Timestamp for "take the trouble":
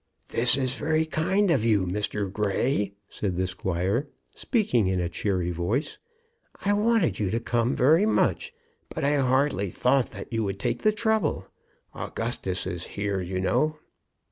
10.59-11.45